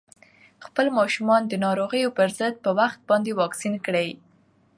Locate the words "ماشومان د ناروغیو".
0.99-2.15